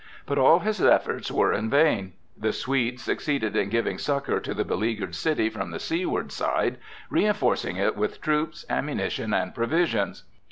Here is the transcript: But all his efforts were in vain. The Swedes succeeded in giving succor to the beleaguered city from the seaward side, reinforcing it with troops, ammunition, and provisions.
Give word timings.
But 0.25 0.39
all 0.39 0.61
his 0.61 0.81
efforts 0.81 1.29
were 1.31 1.53
in 1.53 1.69
vain. 1.69 2.13
The 2.35 2.53
Swedes 2.53 3.03
succeeded 3.03 3.55
in 3.55 3.69
giving 3.69 3.99
succor 3.99 4.39
to 4.39 4.53
the 4.55 4.65
beleaguered 4.65 5.13
city 5.13 5.47
from 5.47 5.69
the 5.69 5.79
seaward 5.79 6.31
side, 6.31 6.77
reinforcing 7.11 7.75
it 7.75 7.95
with 7.95 8.19
troops, 8.19 8.65
ammunition, 8.67 9.31
and 9.31 9.53
provisions. 9.53 10.23